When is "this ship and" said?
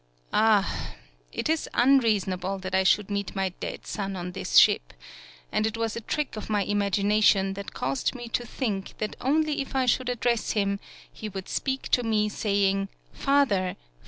4.31-5.67